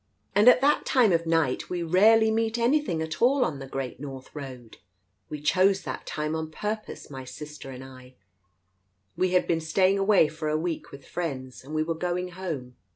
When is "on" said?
3.45-3.59, 6.35-6.49